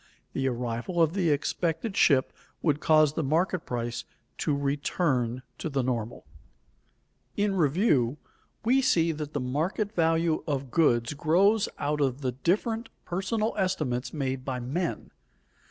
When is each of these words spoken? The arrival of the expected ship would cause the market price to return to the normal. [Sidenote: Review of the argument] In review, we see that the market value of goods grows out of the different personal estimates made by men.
The 0.33 0.47
arrival 0.47 0.99
of 0.99 1.13
the 1.13 1.29
expected 1.29 1.95
ship 1.95 2.33
would 2.63 2.79
cause 2.79 3.13
the 3.13 3.21
market 3.21 3.67
price 3.67 4.03
to 4.39 4.57
return 4.57 5.43
to 5.59 5.69
the 5.69 5.83
normal. 5.83 6.25
[Sidenote: 7.37 7.59
Review 7.59 7.59
of 7.59 7.59
the 7.59 7.61
argument] 7.61 7.61
In 7.61 7.61
review, 7.61 8.17
we 8.65 8.81
see 8.81 9.11
that 9.11 9.33
the 9.33 9.39
market 9.39 9.91
value 9.91 10.43
of 10.47 10.71
goods 10.71 11.13
grows 11.13 11.69
out 11.77 12.01
of 12.01 12.21
the 12.21 12.31
different 12.31 12.89
personal 13.05 13.53
estimates 13.59 14.11
made 14.11 14.43
by 14.43 14.59
men. 14.59 15.11